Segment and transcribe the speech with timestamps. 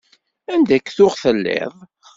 [0.51, 1.73] Anida k-tuɣ telliḍ?